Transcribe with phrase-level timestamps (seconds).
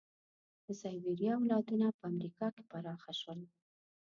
[0.65, 3.39] د سایبریا اولادونه په امریکا کې پراخه شول.